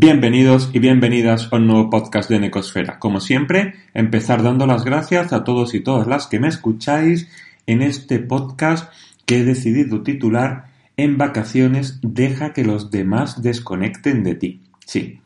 Bienvenidos 0.00 0.70
y 0.72 0.78
bienvenidas 0.78 1.48
a 1.50 1.56
un 1.56 1.66
nuevo 1.66 1.90
podcast 1.90 2.30
de 2.30 2.38
Necosfera. 2.38 3.00
Como 3.00 3.18
siempre, 3.18 3.74
empezar 3.94 4.44
dando 4.44 4.64
las 4.64 4.84
gracias 4.84 5.32
a 5.32 5.42
todos 5.42 5.74
y 5.74 5.80
todas 5.80 6.06
las 6.06 6.28
que 6.28 6.38
me 6.38 6.46
escucháis 6.46 7.28
en 7.66 7.82
este 7.82 8.20
podcast 8.20 8.92
que 9.26 9.38
he 9.38 9.44
decidido 9.44 10.04
titular 10.04 10.66
En 10.96 11.18
vacaciones 11.18 11.98
deja 12.00 12.52
que 12.52 12.62
los 12.62 12.92
demás 12.92 13.42
desconecten 13.42 14.22
de 14.22 14.36
ti. 14.36 14.60
Sí. 14.86 15.18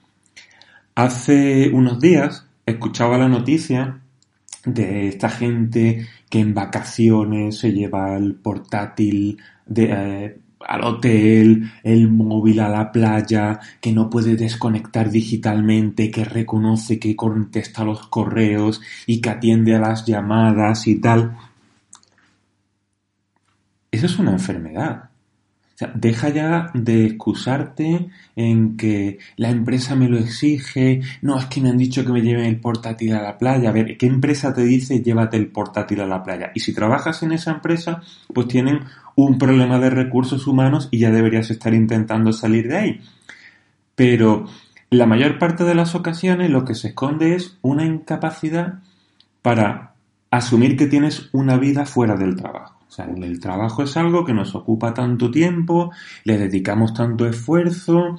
Hace 0.95 1.69
unos 1.69 2.01
días 2.01 2.47
escuchaba 2.65 3.19
la 3.19 3.29
noticia 3.29 4.01
de 4.65 5.07
esta 5.09 5.29
gente 5.29 6.09
que 6.31 6.41
en 6.41 6.55
vacaciones 6.55 7.59
se 7.59 7.75
lleva 7.75 8.17
el 8.17 8.37
portátil 8.37 9.39
de, 9.67 9.89
eh, 9.93 10.39
al 10.67 10.85
hotel, 10.85 11.71
el 11.83 12.09
móvil 12.09 12.61
a 12.61 12.69
la 12.69 12.93
playa, 12.93 13.61
que 13.81 13.93
no 13.93 14.11
puede 14.11 14.37
desconectar 14.37 15.11
digitalmente, 15.11 16.11
que 16.11 16.25
reconoce 16.25 16.99
que 16.99 17.17
contesta 17.17 17.85
los 17.85 18.07
correos 18.07 18.81
y 19.07 19.21
que 19.21 19.31
atiende 19.31 19.75
a 19.75 19.81
las 19.81 20.07
llamadas 20.07 20.87
y 20.87 21.01
tal. 21.01 21.37
Eso 23.91 24.07
es 24.07 24.19
una 24.19 24.33
enfermedad. 24.33 25.11
O 25.75 25.79
sea, 25.79 25.91
deja 25.95 26.29
ya 26.29 26.71
de 26.75 27.07
excusarte 27.07 28.11
en 28.37 28.77
que 28.77 29.19
la 29.37 29.51
empresa 29.51 29.95
me 29.95 30.09
lo 30.09 30.19
exige, 30.19 31.01
no, 31.23 31.39
es 31.39 31.47
que 31.47 31.61
me 31.63 31.71
han 31.71 31.79
dicho 31.79 32.05
que 32.05 32.13
me 32.13 32.21
lleven 32.21 32.45
el 32.45 32.61
portátil 32.61 33.15
a 33.15 33.23
la 33.23 33.39
playa. 33.39 33.71
A 33.71 33.73
ver, 33.73 33.97
¿qué 33.97 34.07
empresa 34.07 34.53
te 34.53 34.65
dice 34.65 35.03
llévate 35.03 35.39
el 35.39 35.49
portátil 35.49 36.01
a 36.03 36.07
la 36.07 36.23
playa? 36.23 36.53
Y 36.55 36.61
si 36.61 36.75
trabajas 36.75 37.23
en 37.23 37.33
esa 37.33 37.53
empresa, 37.53 38.03
pues 38.33 38.49
tienen 38.49 38.81
un 39.17 39.39
problema 39.39 39.79
de 39.79 39.91
recursos 39.91 40.47
humanos 40.47 40.89
y 40.91 40.99
ya 40.99 41.11
deberías 41.11 41.51
estar 41.51 41.75
intentando 41.75 42.33
salir 42.33 42.69
de 42.69 42.77
ahí. 42.77 43.01
Pero 43.95 44.47
la 44.91 45.07
mayor 45.07 45.39
parte 45.39 45.65
de 45.65 45.75
las 45.75 45.95
ocasiones 45.95 46.51
lo 46.51 46.65
que 46.65 46.75
se 46.75 46.89
esconde 46.89 47.35
es 47.35 47.59
una 47.63 47.85
incapacidad 47.85 48.81
para 49.43 49.95
asumir 50.31 50.77
que 50.77 50.87
tienes 50.87 51.29
una 51.33 51.57
vida 51.57 51.85
fuera 51.87 52.17
del 52.17 52.37
trabajo. 52.37 52.79
O 52.89 52.91
sea, 52.91 53.07
el 53.07 53.41
trabajo 53.41 53.83
es 53.83 53.97
algo 53.97 54.25
que 54.25 54.35
nos 54.35 54.55
ocupa 54.55 54.93
tanto 54.93 55.31
tiempo, 55.31 55.93
le 56.25 56.37
dedicamos 56.37 56.93
tanto 56.93 57.27
esfuerzo, 57.27 58.19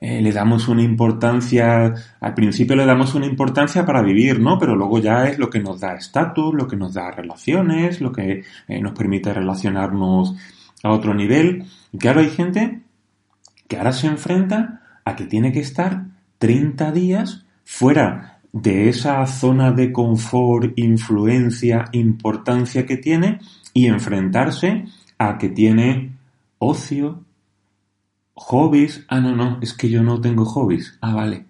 eh, 0.00 0.22
le 0.22 0.32
damos 0.32 0.68
una 0.68 0.82
importancia, 0.82 1.92
al 2.20 2.34
principio 2.34 2.76
le 2.76 2.86
damos 2.86 3.14
una 3.14 3.26
importancia 3.26 3.84
para 3.84 4.02
vivir, 4.02 4.40
¿no? 4.40 4.58
Pero 4.58 4.76
luego 4.76 4.98
ya 4.98 5.26
es 5.26 5.38
lo 5.38 5.50
que 5.50 5.60
nos 5.60 5.80
da 5.80 5.94
estatus, 5.94 6.54
lo 6.54 6.68
que 6.68 6.76
nos 6.76 6.94
da 6.94 7.10
relaciones, 7.10 8.00
lo 8.00 8.12
que 8.12 8.44
eh, 8.68 8.80
nos 8.80 8.92
permite 8.92 9.32
relacionarnos 9.32 10.36
a 10.82 10.92
otro 10.92 11.14
nivel. 11.14 11.64
Y 11.92 11.98
claro, 11.98 12.20
hay 12.20 12.30
gente 12.30 12.80
que 13.66 13.76
ahora 13.76 13.92
se 13.92 14.06
enfrenta 14.06 14.82
a 15.04 15.16
que 15.16 15.26
tiene 15.26 15.52
que 15.52 15.60
estar 15.60 16.04
30 16.38 16.92
días 16.92 17.44
fuera 17.64 18.38
de 18.52 18.88
esa 18.88 19.26
zona 19.26 19.72
de 19.72 19.92
confort, 19.92 20.72
influencia, 20.76 21.86
importancia 21.92 22.86
que 22.86 22.96
tiene 22.96 23.40
y 23.74 23.86
enfrentarse 23.86 24.84
a 25.18 25.38
que 25.38 25.48
tiene 25.48 26.12
ocio, 26.58 27.24
hobbies. 28.38 29.04
Ah, 29.08 29.20
no, 29.20 29.34
no, 29.34 29.58
es 29.60 29.74
que 29.74 29.90
yo 29.90 30.02
no 30.02 30.20
tengo 30.20 30.44
hobbies. 30.44 30.98
Ah, 31.00 31.14
vale. 31.14 31.44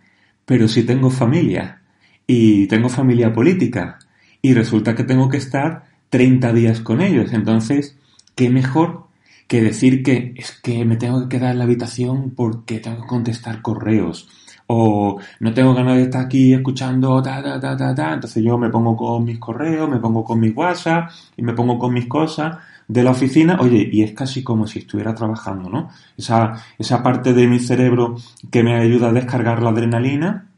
Pero 0.44 0.68
sí 0.68 0.84
tengo 0.84 1.10
familia. 1.10 1.82
Y 2.26 2.66
tengo 2.66 2.88
familia 2.88 3.32
política. 3.32 3.98
Y 4.42 4.54
resulta 4.54 4.94
que 4.94 5.04
tengo 5.04 5.28
que 5.28 5.36
estar 5.36 5.84
30 6.10 6.52
días 6.52 6.80
con 6.80 7.00
ellos. 7.00 7.32
Entonces, 7.32 7.96
¿qué 8.34 8.50
mejor 8.50 9.06
que 9.46 9.62
decir 9.62 10.02
que 10.02 10.34
es 10.36 10.52
que 10.62 10.84
me 10.84 10.96
tengo 10.96 11.22
que 11.22 11.38
quedar 11.38 11.52
en 11.52 11.58
la 11.58 11.64
habitación 11.64 12.32
porque 12.34 12.80
tengo 12.80 13.02
que 13.02 13.08
contestar 13.08 13.62
correos? 13.62 14.28
O 14.66 15.18
no 15.40 15.54
tengo 15.54 15.74
ganas 15.74 15.96
de 15.96 16.02
estar 16.02 16.26
aquí 16.26 16.52
escuchando 16.52 17.22
ta, 17.22 17.42
ta, 17.42 17.58
ta, 17.58 17.76
ta, 17.76 17.94
ta. 17.94 18.14
Entonces 18.14 18.42
yo 18.42 18.58
me 18.58 18.68
pongo 18.68 18.96
con 18.96 19.24
mis 19.24 19.38
correos, 19.38 19.88
me 19.88 19.98
pongo 19.98 20.24
con 20.24 20.40
mi 20.40 20.50
WhatsApp 20.50 21.10
y 21.36 21.42
me 21.42 21.54
pongo 21.54 21.78
con 21.78 21.94
mis 21.94 22.06
cosas 22.06 22.58
de 22.88 23.02
la 23.02 23.10
oficina, 23.10 23.58
oye, 23.60 23.88
y 23.92 24.02
es 24.02 24.12
casi 24.12 24.42
como 24.42 24.66
si 24.66 24.80
estuviera 24.80 25.14
trabajando, 25.14 25.68
¿no? 25.68 25.90
Esa, 26.16 26.64
esa 26.78 27.02
parte 27.02 27.34
de 27.34 27.46
mi 27.46 27.60
cerebro 27.60 28.16
que 28.50 28.62
me 28.62 28.74
ayuda 28.76 29.10
a 29.10 29.12
descargar 29.12 29.62
la 29.62 29.70
adrenalina, 29.70 30.50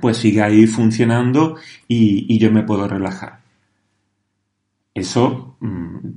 pues 0.00 0.16
sigue 0.16 0.42
ahí 0.42 0.66
funcionando 0.66 1.56
y, 1.86 2.26
y 2.34 2.38
yo 2.38 2.50
me 2.50 2.62
puedo 2.62 2.88
relajar. 2.88 3.40
Eso, 4.94 5.56
mmm, 5.60 6.08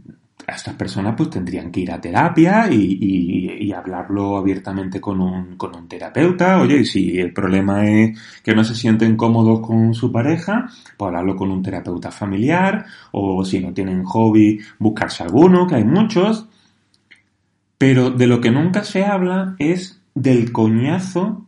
a 0.46 0.54
estas 0.54 0.76
personas 0.76 1.16
pues 1.18 1.30
tendrían 1.30 1.72
que 1.72 1.82
ir 1.82 1.92
a 1.92 2.00
terapia 2.00 2.72
y, 2.72 2.98
y, 3.02 3.66
y 3.66 3.72
hablarlo 3.74 4.38
abiertamente 4.38 5.02
con 5.02 5.20
un, 5.20 5.58
con 5.58 5.76
un, 5.76 5.88
terapeuta. 5.88 6.62
Oye, 6.62 6.78
y 6.78 6.86
si 6.86 7.20
el 7.20 7.34
problema 7.34 7.86
es 7.86 8.18
que 8.44 8.54
no 8.54 8.64
se 8.64 8.76
sienten 8.76 9.18
cómodos 9.18 9.66
con 9.66 9.94
su 9.94 10.12
pareja, 10.12 10.70
pues 10.96 11.08
hablarlo 11.08 11.36
con 11.36 11.52
un 11.52 11.64
terapeuta 11.64 12.12
familiar 12.12 12.86
o 13.12 13.44
si 13.44 13.60
no 13.60 13.74
tienen 13.74 14.04
hobby, 14.04 14.60
buscarse 14.80 15.24
alguno, 15.24 15.68
que 15.68 15.76
hay 15.76 15.84
muchos. 15.84 16.48
Pero 17.78 18.10
de 18.12 18.28
lo 18.28 18.40
que 18.40 18.52
nunca 18.52 18.84
se 18.84 19.04
habla 19.04 19.56
es 19.60 20.02
del 20.16 20.52
coñazo 20.52 21.46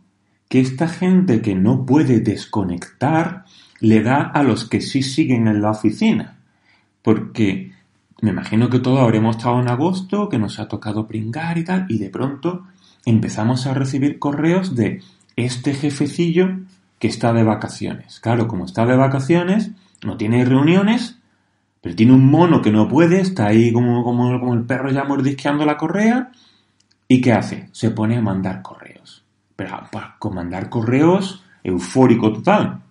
que 0.48 0.60
esta 0.60 0.88
gente 0.88 1.42
que 1.42 1.56
no 1.56 1.86
puede 1.86 2.20
desconectar 2.20 3.46
le 3.80 4.02
da 4.02 4.22
a 4.22 4.44
los 4.44 4.68
que 4.68 4.82
sí 4.82 5.04
siguen 5.04 5.48
en 5.48 5.62
la 5.62 5.72
oficina. 5.72 6.40
Porque 7.02 7.72
me 8.22 8.32
imagino 8.32 8.70
que 8.70 8.80
todos 8.80 9.00
habremos 9.00 9.38
estado 9.38 9.60
en 9.60 9.70
agosto, 9.70 10.30
que 10.30 10.40
nos 10.40 10.60
ha 10.60 10.68
tocado 10.68 11.08
pringar 11.08 11.58
y 11.58 11.64
tal, 11.64 11.86
y 11.90 12.00
de 12.00 12.10
pronto 12.10 12.66
empezamos 13.06 13.66
a 13.66 13.74
recibir 13.74 14.20
correos 14.20 14.76
de 14.76 15.02
este 15.36 15.74
jefecillo 15.74 16.60
que 17.00 17.08
está 17.08 17.32
de 17.34 17.44
vacaciones. 17.44 18.20
Claro, 18.20 18.48
como 18.48 18.66
está 18.66 18.86
de 18.86 18.98
vacaciones, 18.98 19.72
no 20.04 20.18
tiene 20.18 20.44
reuniones, 20.44 21.18
pero 21.82 21.96
tiene 21.96 22.14
un 22.14 22.30
mono 22.30 22.62
que 22.62 22.72
no 22.72 22.88
puede, 22.90 23.22
está 23.22 23.48
ahí 23.48 23.72
como, 23.72 24.04
como, 24.04 24.38
como 24.40 24.54
el 24.54 24.66
perro 24.66 24.92
ya 24.92 25.06
mordisqueando 25.06 25.66
la 25.66 25.78
correa, 25.78 26.32
¿y 27.08 27.22
qué 27.22 27.32
hace? 27.34 27.70
Se 27.72 27.92
pone 27.92 28.18
a 28.18 28.22
mandar 28.22 28.62
correos. 28.62 29.24
Pero 29.56 29.80
para 29.92 30.16
con 30.20 30.36
mandar 30.36 30.70
correos, 30.70 31.44
eufórico 31.64 32.34
total 32.34 32.82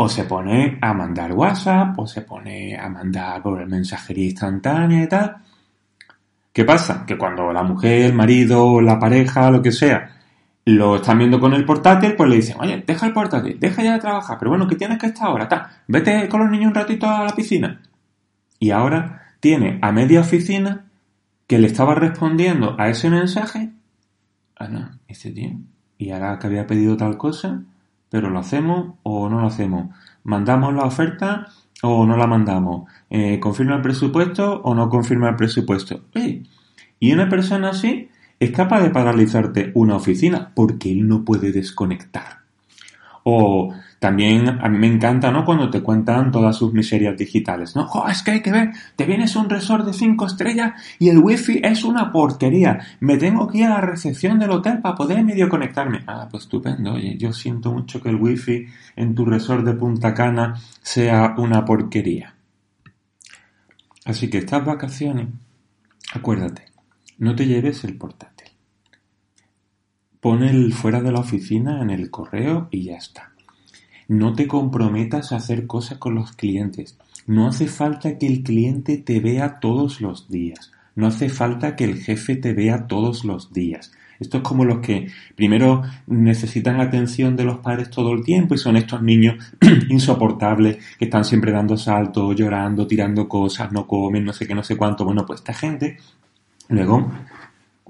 o 0.00 0.08
se 0.08 0.24
pone 0.24 0.78
a 0.80 0.94
mandar 0.94 1.32
WhatsApp, 1.32 1.98
o 1.98 2.06
se 2.06 2.22
pone 2.22 2.76
a 2.78 2.88
mandar 2.88 3.42
por 3.42 3.66
mensajería 3.66 4.26
instantánea 4.26 5.02
y 5.02 5.08
tal. 5.08 5.36
¿Qué 6.52 6.64
pasa? 6.64 7.04
Que 7.04 7.18
cuando 7.18 7.52
la 7.52 7.64
mujer, 7.64 8.02
el 8.02 8.14
marido, 8.14 8.80
la 8.80 9.00
pareja, 9.00 9.50
lo 9.50 9.60
que 9.60 9.72
sea, 9.72 10.08
lo 10.66 10.96
están 10.96 11.18
viendo 11.18 11.40
con 11.40 11.52
el 11.52 11.64
portátil, 11.64 12.14
pues 12.14 12.30
le 12.30 12.36
dicen, 12.36 12.56
oye, 12.60 12.84
deja 12.86 13.06
el 13.06 13.12
portátil, 13.12 13.58
deja 13.58 13.82
ya 13.82 13.94
de 13.94 13.98
trabajar, 13.98 14.38
pero 14.38 14.52
bueno, 14.52 14.68
que 14.68 14.76
tienes 14.76 14.98
que 14.98 15.06
estar 15.06 15.26
ahora, 15.26 15.48
vete 15.88 16.28
con 16.28 16.42
los 16.42 16.50
niños 16.50 16.68
un 16.68 16.74
ratito 16.76 17.08
a 17.08 17.24
la 17.24 17.34
piscina. 17.34 17.80
Y 18.60 18.70
ahora 18.70 19.34
tiene 19.40 19.80
a 19.82 19.90
media 19.90 20.20
oficina 20.20 20.84
que 21.48 21.58
le 21.58 21.66
estaba 21.66 21.96
respondiendo 21.96 22.76
a 22.78 22.88
ese 22.88 23.10
mensaje. 23.10 23.70
Ah, 24.54 24.68
no, 24.68 24.90
este 25.08 25.32
tío. 25.32 25.56
Y 25.96 26.10
ahora 26.10 26.38
que 26.38 26.46
había 26.46 26.68
pedido 26.68 26.96
tal 26.96 27.18
cosa, 27.18 27.64
pero 28.10 28.30
lo 28.30 28.38
hacemos 28.38 28.94
o 29.02 29.28
no 29.28 29.40
lo 29.40 29.46
hacemos. 29.46 29.94
Mandamos 30.24 30.74
la 30.74 30.84
oferta 30.84 31.48
o 31.82 32.06
no 32.06 32.16
la 32.16 32.26
mandamos. 32.26 32.90
Eh, 33.10 33.38
confirma 33.40 33.76
el 33.76 33.82
presupuesto 33.82 34.60
o 34.62 34.74
no 34.74 34.88
confirma 34.88 35.28
el 35.30 35.36
presupuesto. 35.36 36.02
Y 37.00 37.12
una 37.12 37.28
persona 37.28 37.70
así 37.70 38.08
es 38.40 38.50
capaz 38.50 38.82
de 38.82 38.90
paralizarte 38.90 39.72
una 39.74 39.96
oficina 39.96 40.52
porque 40.54 40.90
él 40.90 41.08
no 41.08 41.24
puede 41.24 41.52
desconectar. 41.52 42.38
O 43.30 43.74
también 43.98 44.48
a 44.48 44.68
mí 44.70 44.78
me 44.78 44.86
encanta, 44.86 45.30
¿no? 45.30 45.44
Cuando 45.44 45.68
te 45.68 45.82
cuentan 45.82 46.30
todas 46.30 46.56
sus 46.56 46.72
miserias 46.72 47.14
digitales, 47.14 47.76
¿no? 47.76 47.90
Es 48.08 48.22
que 48.22 48.30
hay 48.30 48.40
que 48.40 48.50
ver, 48.50 48.70
te 48.96 49.04
vienes 49.04 49.36
a 49.36 49.40
un 49.40 49.50
resort 49.50 49.84
de 49.84 49.92
cinco 49.92 50.24
estrellas 50.24 50.72
y 50.98 51.10
el 51.10 51.18
wifi 51.18 51.60
es 51.62 51.84
una 51.84 52.10
porquería. 52.10 52.78
Me 53.00 53.18
tengo 53.18 53.46
que 53.48 53.58
ir 53.58 53.64
a 53.64 53.70
la 53.70 53.80
recepción 53.82 54.38
del 54.38 54.52
hotel 54.52 54.80
para 54.80 54.94
poder 54.94 55.22
medio 55.22 55.50
conectarme. 55.50 56.04
Ah, 56.06 56.26
pues 56.30 56.44
estupendo. 56.44 56.94
Oye, 56.94 57.18
yo 57.18 57.34
siento 57.34 57.70
mucho 57.70 58.00
que 58.00 58.08
el 58.08 58.16
wifi 58.16 58.66
en 58.96 59.14
tu 59.14 59.26
resort 59.26 59.64
de 59.64 59.74
Punta 59.74 60.14
Cana 60.14 60.54
sea 60.80 61.34
una 61.36 61.66
porquería. 61.66 62.34
Así 64.06 64.30
que 64.30 64.38
estas 64.38 64.64
vacaciones, 64.64 65.26
acuérdate, 66.14 66.64
no 67.18 67.36
te 67.36 67.44
lleves 67.44 67.84
el 67.84 67.98
portátil. 67.98 68.37
Pon 70.20 70.42
el 70.42 70.72
fuera 70.72 71.00
de 71.00 71.12
la 71.12 71.20
oficina 71.20 71.82
en 71.82 71.90
el 71.90 72.10
correo 72.10 72.68
y 72.70 72.84
ya 72.84 72.96
está. 72.96 73.32
No 74.08 74.32
te 74.32 74.46
comprometas 74.46 75.32
a 75.32 75.36
hacer 75.36 75.66
cosas 75.66 75.98
con 75.98 76.14
los 76.14 76.32
clientes. 76.32 76.96
No 77.26 77.46
hace 77.46 77.66
falta 77.66 78.18
que 78.18 78.26
el 78.26 78.42
cliente 78.42 78.96
te 78.96 79.20
vea 79.20 79.60
todos 79.60 80.00
los 80.00 80.28
días. 80.30 80.72
No 80.96 81.06
hace 81.06 81.28
falta 81.28 81.76
que 81.76 81.84
el 81.84 81.98
jefe 81.98 82.36
te 82.36 82.54
vea 82.54 82.86
todos 82.86 83.24
los 83.24 83.52
días. 83.52 83.92
Esto 84.18 84.38
es 84.38 84.42
como 84.42 84.64
los 84.64 84.78
que 84.78 85.08
primero 85.36 85.82
necesitan 86.06 86.80
atención 86.80 87.36
de 87.36 87.44
los 87.44 87.58
padres 87.58 87.90
todo 87.90 88.12
el 88.12 88.24
tiempo 88.24 88.54
y 88.54 88.58
son 88.58 88.76
estos 88.76 89.00
niños 89.02 89.36
insoportables 89.88 90.78
que 90.98 91.04
están 91.04 91.24
siempre 91.24 91.52
dando 91.52 91.76
saltos, 91.76 92.34
llorando, 92.34 92.86
tirando 92.86 93.28
cosas, 93.28 93.70
no 93.70 93.86
comen, 93.86 94.24
no 94.24 94.32
sé 94.32 94.46
qué, 94.46 94.54
no 94.54 94.64
sé 94.64 94.76
cuánto. 94.76 95.04
Bueno, 95.04 95.24
pues 95.24 95.40
esta 95.40 95.54
gente 95.54 95.98
luego 96.68 97.08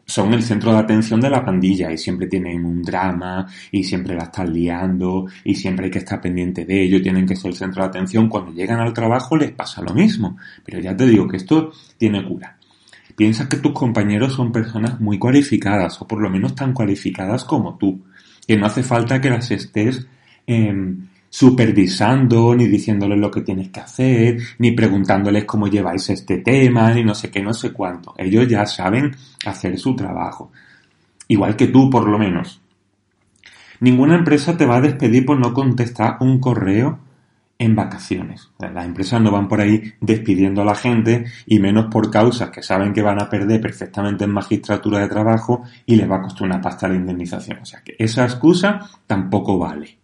son 0.08 0.32
el 0.32 0.42
centro 0.42 0.72
de 0.72 0.78
atención 0.78 1.20
de 1.20 1.28
la 1.28 1.44
pandilla 1.44 1.92
y 1.92 1.98
siempre 1.98 2.26
tienen 2.26 2.64
un 2.64 2.82
drama 2.82 3.46
y 3.70 3.84
siempre 3.84 4.16
la 4.16 4.24
están 4.24 4.50
liando 4.50 5.26
y 5.44 5.54
siempre 5.54 5.84
hay 5.84 5.90
que 5.90 5.98
estar 5.98 6.18
pendiente 6.18 6.64
de 6.64 6.82
ello, 6.82 7.02
tienen 7.02 7.26
que 7.26 7.36
ser 7.36 7.50
el 7.50 7.56
centro 7.58 7.82
de 7.82 7.90
atención. 7.90 8.26
Cuando 8.26 8.52
llegan 8.52 8.80
al 8.80 8.94
trabajo 8.94 9.36
les 9.36 9.52
pasa 9.52 9.82
lo 9.82 9.92
mismo. 9.92 10.38
Pero 10.64 10.80
ya 10.80 10.96
te 10.96 11.06
digo 11.06 11.28
que 11.28 11.36
esto 11.36 11.72
tiene 11.98 12.26
cura. 12.26 12.56
Piensa 13.14 13.50
que 13.50 13.58
tus 13.58 13.72
compañeros 13.72 14.32
son 14.32 14.50
personas 14.50 14.98
muy 14.98 15.18
cualificadas, 15.18 16.00
o 16.00 16.08
por 16.08 16.22
lo 16.22 16.30
menos 16.30 16.54
tan 16.54 16.72
cualificadas 16.72 17.44
como 17.44 17.76
tú, 17.76 18.00
que 18.46 18.56
no 18.56 18.64
hace 18.64 18.82
falta 18.82 19.20
que 19.20 19.28
las 19.28 19.50
estés 19.50 20.06
em, 20.46 21.08
supervisando, 21.30 22.54
ni 22.54 22.66
diciéndoles 22.66 23.18
lo 23.18 23.30
que 23.30 23.42
tienes 23.42 23.68
que 23.68 23.80
hacer, 23.80 24.38
ni 24.58 24.72
preguntándoles 24.72 25.44
cómo 25.44 25.68
lleváis 25.68 26.08
este 26.10 26.38
tema, 26.38 26.92
ni 26.92 27.04
no 27.04 27.14
sé 27.14 27.30
qué, 27.30 27.42
no 27.42 27.54
sé 27.54 27.72
cuánto. 27.72 28.14
Ellos 28.16 28.48
ya 28.48 28.64
saben 28.66 29.14
hacer 29.44 29.78
su 29.78 29.94
trabajo. 29.94 30.50
Igual 31.28 31.56
que 31.56 31.68
tú, 31.68 31.90
por 31.90 32.08
lo 32.08 32.18
menos. 32.18 32.60
Ninguna 33.80 34.16
empresa 34.16 34.56
te 34.56 34.66
va 34.66 34.78
a 34.78 34.80
despedir 34.80 35.24
por 35.24 35.38
no 35.38 35.52
contestar 35.52 36.16
un 36.20 36.40
correo 36.40 36.98
en 37.58 37.74
vacaciones. 37.74 38.50
Las 38.58 38.86
empresas 38.86 39.20
no 39.20 39.30
van 39.30 39.48
por 39.48 39.60
ahí 39.60 39.94
despidiendo 40.00 40.62
a 40.62 40.64
la 40.64 40.74
gente 40.74 41.26
y 41.46 41.58
menos 41.58 41.86
por 41.86 42.10
causas 42.10 42.50
que 42.50 42.62
saben 42.62 42.92
que 42.92 43.02
van 43.02 43.20
a 43.20 43.28
perder 43.28 43.60
perfectamente 43.60 44.24
en 44.24 44.30
magistratura 44.30 45.00
de 45.00 45.08
trabajo 45.08 45.64
y 45.84 45.96
les 45.96 46.08
va 46.10 46.16
a 46.16 46.22
costar 46.22 46.44
una 46.44 46.60
pasta 46.60 46.88
la 46.88 46.94
indemnización. 46.94 47.58
O 47.58 47.64
sea 47.64 47.82
que 47.82 47.96
esa 47.98 48.24
excusa 48.24 48.80
tampoco 49.06 49.58
vale. 49.58 49.98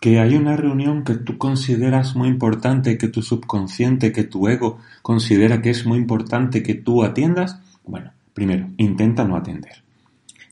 Que 0.00 0.20
hay 0.20 0.36
una 0.36 0.56
reunión 0.56 1.04
que 1.04 1.14
tú 1.14 1.38
consideras 1.38 2.16
muy 2.16 2.28
importante, 2.28 2.98
que 2.98 3.08
tu 3.08 3.22
subconsciente, 3.22 4.12
que 4.12 4.24
tu 4.24 4.48
ego 4.48 4.78
considera 5.02 5.62
que 5.62 5.70
es 5.70 5.86
muy 5.86 5.98
importante 5.98 6.62
que 6.62 6.74
tú 6.74 7.02
atiendas, 7.02 7.60
bueno, 7.84 8.12
primero, 8.34 8.68
intenta 8.76 9.24
no 9.24 9.36
atender. 9.36 9.86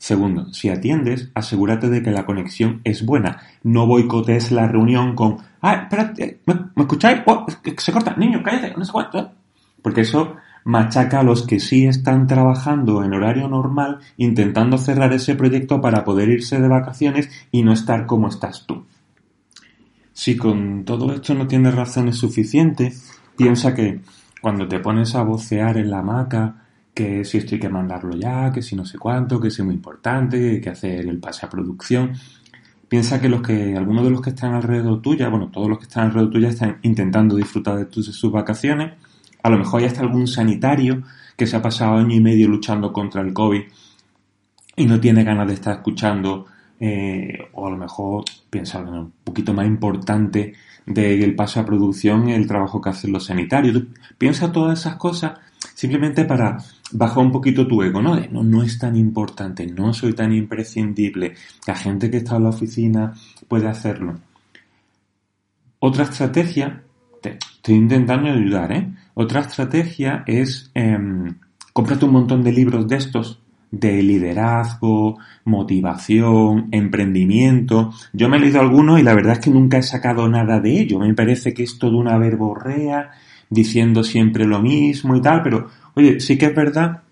Segundo, 0.05 0.53
si 0.53 0.69
atiendes, 0.69 1.31
asegúrate 1.35 1.89
de 1.89 2.03
que 2.03 2.11
la 2.11 2.27
conexión 2.27 2.83
es 2.85 3.07
buena. 3.07 3.41
No 3.63 3.87
boicotees 3.87 4.53
la 4.53 4.69
reunión 4.69 5.15
con, 5.15 5.39
ah, 5.63 5.75
espérate, 5.85 6.41
¿me, 6.45 6.83
escucháis? 6.83 7.23
Oh, 7.25 7.47
se 7.79 7.91
corta, 7.91 8.15
niño, 8.17 8.43
cállate, 8.45 8.75
no 8.77 8.85
sé 8.85 8.93
cuánto. 8.93 9.33
Porque 9.81 10.03
eso 10.03 10.37
machaca 10.65 11.21
a 11.21 11.23
los 11.23 11.47
que 11.47 11.59
sí 11.59 11.87
están 11.87 12.27
trabajando 12.27 13.03
en 13.03 13.15
horario 13.15 13.49
normal, 13.49 14.01
intentando 14.19 14.77
cerrar 14.77 15.13
ese 15.15 15.37
proyecto 15.37 15.81
para 15.81 16.05
poder 16.05 16.29
irse 16.29 16.61
de 16.61 16.69
vacaciones 16.69 17.31
y 17.51 17.63
no 17.63 17.73
estar 17.73 18.05
como 18.05 18.29
estás 18.29 18.67
tú. 18.67 18.85
Si 20.15 20.37
con 20.37 20.85
todo 20.85 21.13
esto 21.13 21.35
no 21.35 21.47
tienes 21.47 21.75
razones 21.75 22.17
suficientes, 22.17 23.13
piensa 23.37 23.75
que 23.75 24.01
cuando 24.41 24.67
te 24.69 24.79
pones 24.79 25.15
a 25.17 25.23
vocear 25.23 25.77
en 25.77 25.91
la 25.91 25.99
hamaca, 25.99 26.63
que 26.95 27.25
si 27.25 27.39
esto 27.39 27.57
hay 27.57 27.61
que 27.61 27.69
mandarlo 27.69 28.17
ya, 28.17 28.53
que 28.53 28.63
si 28.63 28.77
no 28.77 28.85
sé 28.87 28.97
cuánto, 28.97 29.41
que 29.41 29.51
si 29.51 29.61
es 29.61 29.67
muy 29.67 29.75
importante, 29.75 30.39
que 30.39 30.51
hay 30.51 30.61
que 30.61 30.71
hacer 30.71 31.07
el 31.07 31.19
pase 31.19 31.45
a 31.45 31.51
producción. 31.51 32.13
Piensa 32.89 33.21
que 33.21 33.29
los 33.29 33.43
que, 33.43 33.77
algunos 33.77 34.05
de 34.05 34.11
los 34.11 34.21
que 34.21 34.31
están 34.31 34.55
alrededor 34.55 35.03
tuya, 35.03 35.29
bueno, 35.29 35.51
todos 35.51 35.69
los 35.69 35.79
que 35.79 35.85
están 35.85 36.05
alrededor 36.05 36.31
tuya 36.31 36.49
están 36.49 36.79
intentando 36.83 37.35
disfrutar 37.35 37.77
de, 37.77 37.87
tus, 37.87 38.07
sus 38.07 38.31
vacaciones. 38.31 38.93
A 39.43 39.51
lo 39.51 39.59
mejor 39.59 39.81
hay 39.81 39.87
hasta 39.87 40.01
algún 40.03 40.29
sanitario 40.29 41.03
que 41.37 41.49
se 41.49 41.57
ha 41.57 41.63
pasado 41.63 41.97
año 41.97 42.15
y 42.15 42.21
medio 42.21 42.47
luchando 42.47 42.93
contra 42.93 43.21
el 43.21 43.33
COVID 43.33 43.63
y 44.77 44.87
no 44.87 45.01
tiene 45.01 45.25
ganas 45.25 45.49
de 45.49 45.55
estar 45.55 45.75
escuchando, 45.75 46.47
eh, 46.81 47.39
o 47.53 47.67
a 47.67 47.71
lo 47.71 47.77
mejor 47.77 48.25
piensa 48.51 48.81
un 48.81 49.13
poquito 49.23 49.53
más 49.55 49.67
importante 49.67 50.55
del 50.87 51.35
paso 51.35 51.61
a 51.61 51.65
producción 51.65 52.29
el 52.29 52.47
trabajo 52.47 52.81
que 52.81 52.91
hacen 52.91 53.13
los 53.13 53.27
sanitarios. 53.27 53.83
Piensa 54.19 54.53
todas 54.53 54.81
esas 54.81 54.97
cosas 54.97 55.39
simplemente 55.75 56.25
para 56.25 56.59
bajar 56.93 57.25
un 57.25 57.33
poquito 57.33 57.67
tu 57.67 57.83
ego, 57.83 58.03
¿no? 58.03 58.17
no, 58.17 58.63
es 58.63 58.79
tan 58.79 58.97
importante, 58.97 59.67
no 59.67 59.93
soy 59.93 60.13
tan 60.13 60.33
imprescindible, 60.33 61.35
la 61.67 61.75
gente 61.75 62.11
que 62.11 62.19
está 62.19 62.37
en 62.37 62.45
la 62.45 62.51
oficina 62.51 63.15
puede 63.49 63.69
hacerlo. 63.69 64.15
Otra 65.79 66.05
estrategia, 66.05 66.83
te, 67.21 67.39
estoy 67.57 67.75
intentando 67.75 68.31
ayudar, 68.31 68.73
¿eh? 68.73 68.93
Otra 69.15 69.41
estrategia 69.41 70.25
es 70.27 70.71
eh, 70.75 70.97
un 70.97 72.11
montón 72.11 72.43
de 72.43 72.53
libros 72.53 72.87
de 72.89 72.97
estos 72.97 73.41
de 73.81 74.03
liderazgo, 74.03 75.19
motivación, 75.45 76.69
emprendimiento. 76.71 77.93
Yo 78.13 78.29
me 78.29 78.37
he 78.37 78.41
leído 78.41 78.61
algunos 78.61 79.01
y 79.01 79.03
la 79.03 79.15
verdad 79.15 79.35
es 79.35 79.41
que 79.41 79.51
nunca 79.51 79.79
he 79.79 79.83
sacado 79.83 80.29
nada 80.29 80.61
de 80.61 80.81
ello. 80.81 80.99
Me 80.99 81.15
parece 81.15 81.53
que 81.53 81.65
es 81.65 81.79
toda 81.79 81.97
una 81.97 82.17
verborrea 82.19 83.11
diciendo 83.51 84.03
siempre 84.05 84.47
lo 84.47 84.61
mismo 84.61 85.17
y 85.17 85.21
tal, 85.21 85.43
pero 85.43 85.69
oye, 85.95 86.21
sí 86.21 86.39
que 86.39 86.47
es 86.47 86.55
verdad 86.55 87.03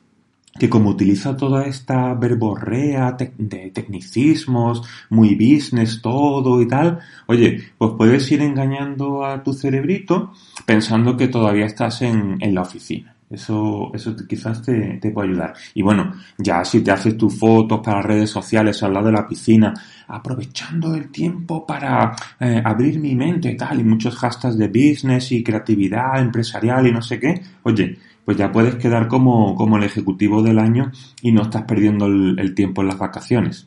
que 0.59 0.69
como 0.69 0.91
utiliza 0.91 1.37
toda 1.37 1.65
esta 1.65 2.13
verborrea 2.15 3.17
de 3.39 3.71
tecnicismos, 3.71 4.83
muy 5.09 5.35
business 5.35 6.03
todo 6.03 6.61
y 6.61 6.69
tal, 6.69 6.99
oye, 7.27 7.73
pues 7.79 7.93
puedes 7.97 8.31
ir 8.31 8.43
engañando 8.43 9.25
a 9.25 9.43
tu 9.43 9.55
cerebrito 9.55 10.33
pensando 10.67 11.17
que 11.17 11.29
todavía 11.29 11.67
estás 11.67 12.03
en, 12.03 12.37
en 12.41 12.55
la 12.55 12.63
oficina. 12.63 13.15
Eso, 13.33 13.91
eso 13.95 14.15
quizás 14.29 14.61
te, 14.61 14.99
te, 14.99 15.11
puede 15.11 15.31
ayudar. 15.31 15.55
Y 15.73 15.81
bueno, 15.81 16.13
ya 16.37 16.63
si 16.67 16.83
te 16.83 16.91
haces 16.91 17.17
tus 17.17 17.39
fotos 17.39 17.81
para 17.83 18.03
redes 18.03 18.29
sociales 18.29 18.83
al 18.83 18.93
lado 18.93 19.07
de 19.07 19.13
la 19.13 19.27
piscina, 19.27 19.73
aprovechando 20.09 20.95
el 20.95 21.11
tiempo 21.11 21.65
para 21.65 22.15
eh, 22.39 22.61
abrir 22.63 23.01
mi 23.01 23.15
mente 23.15 23.51
y 23.51 23.57
tal, 23.57 23.81
y 23.81 23.85
muchos 23.85 24.17
hashtags 24.17 24.59
de 24.59 24.69
business 24.69 25.33
y 25.33 25.43
creatividad 25.43 26.21
empresarial 26.21 26.87
y 26.87 26.93
no 26.93 27.01
sé 27.01 27.19
qué, 27.19 27.41
oye, 27.63 27.97
pues 28.23 28.37
ya 28.37 28.53
puedes 28.53 28.75
quedar 28.75 29.09
como, 29.09 29.55
como 29.55 29.79
el 29.79 29.85
ejecutivo 29.85 30.43
del 30.43 30.59
año 30.59 30.93
y 31.23 31.33
no 31.33 31.43
estás 31.43 31.63
perdiendo 31.63 32.05
el, 32.05 32.39
el 32.39 32.55
tiempo 32.55 32.83
en 32.83 32.89
las 32.89 32.99
vacaciones. 32.99 33.67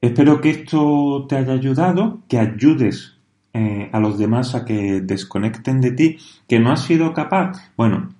Espero 0.00 0.40
que 0.40 0.50
esto 0.50 1.24
te 1.28 1.36
haya 1.36 1.52
ayudado, 1.52 2.22
que 2.26 2.40
ayudes 2.40 3.21
eh, 3.54 3.90
a 3.92 4.00
los 4.00 4.18
demás 4.18 4.54
a 4.54 4.64
que 4.64 5.00
desconecten 5.00 5.80
de 5.80 5.92
ti, 5.92 6.18
que 6.48 6.58
no 6.58 6.72
has 6.72 6.84
sido 6.84 7.12
capaz, 7.12 7.72
bueno, 7.76 8.10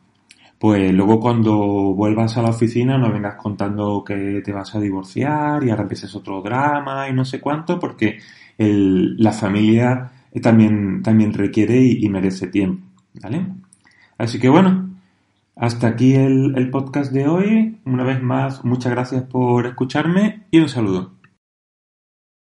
pues 0.59 0.93
luego 0.95 1.19
cuando 1.21 1.57
vuelvas 1.95 2.37
a 2.37 2.43
la 2.43 2.51
oficina 2.51 2.97
no 2.99 3.13
vengas 3.13 3.35
contando 3.37 4.05
que 4.05 4.43
te 4.45 4.53
vas 4.53 4.75
a 4.75 4.81
divorciar 4.81 5.65
y 5.65 5.71
ahora 5.71 5.83
empieces 5.83 6.15
otro 6.15 6.41
drama 6.41 7.09
y 7.09 7.13
no 7.13 7.25
sé 7.25 7.41
cuánto, 7.41 7.81
porque 7.81 8.19
la 8.59 9.33
familia 9.33 10.13
también, 10.41 11.03
también 11.03 11.33
requiere 11.33 11.81
y, 11.81 12.05
y, 12.05 12.09
merece 12.09 12.47
tiempo, 12.47 12.87
¿vale? 13.21 13.45
Así 14.19 14.39
que 14.39 14.49
bueno, 14.49 14.93
hasta 15.57 15.89
aquí 15.89 16.15
el, 16.15 16.55
el 16.57 16.71
podcast 16.71 17.13
de 17.13 17.27
hoy. 17.29 17.79
Una 17.85 18.05
vez 18.05 18.23
más, 18.23 18.65
muchas 18.65 18.93
gracias 18.93 19.23
por 19.25 19.67
escucharme 19.67 20.45
y 20.51 20.61
un 20.61 20.69
saludo. 20.69 21.13